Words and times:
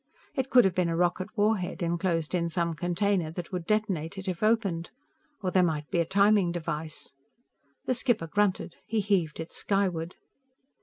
It 0.33 0.49
could 0.49 0.65
have 0.65 0.73
been 0.73 0.89
a 0.89 0.95
rocket 0.97 1.27
war 1.37 1.57
head, 1.57 1.83
enclosed 1.83 2.33
in 2.33 2.49
some 2.49 2.73
container 2.73 3.29
that 3.29 3.51
would 3.51 3.67
detonate 3.67 4.17
it 4.17 4.27
if 4.27 4.41
opened. 4.41 4.89
Or 5.43 5.51
there 5.51 5.61
might 5.61 5.91
be 5.91 5.99
a 5.99 6.05
timing 6.05 6.51
device. 6.51 7.13
The 7.85 7.93
skipper 7.93 8.25
grunted. 8.25 8.77
He 8.87 8.99
heaved 8.99 9.39
it 9.39 9.51
skyward. 9.51 10.15